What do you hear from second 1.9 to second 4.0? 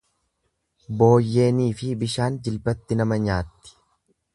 bishaan jilbatti nama nyaatti.